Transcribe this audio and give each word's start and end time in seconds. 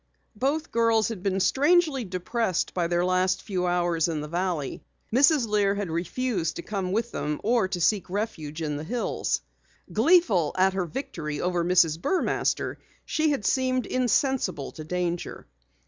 Both 0.35 0.71
girls 0.71 1.09
had 1.09 1.21
been 1.21 1.39
strangely 1.39 2.03
depressed 2.03 2.73
by 2.73 2.87
their 2.87 3.05
last 3.05 3.43
few 3.43 3.67
hours 3.67 4.07
in 4.07 4.21
the 4.21 4.27
valley. 4.27 4.81
Mrs. 5.13 5.47
Lear 5.47 5.75
had 5.75 5.91
refused 5.91 6.55
to 6.55 6.63
come 6.63 6.91
with 6.91 7.11
them 7.11 7.39
or 7.43 7.67
to 7.67 7.79
seek 7.79 8.09
refuge 8.09 8.63
in 8.63 8.77
the 8.77 8.83
hills. 8.83 9.41
Gleeful 9.93 10.55
at 10.57 10.73
her 10.73 10.85
victory 10.87 11.39
over 11.39 11.63
Mrs. 11.63 11.99
Burmaster, 12.01 12.77
she 13.05 13.29
had 13.29 13.45
seemed 13.45 13.85
insensible 13.85 14.71
to 14.71 14.83
danger. 14.83 15.45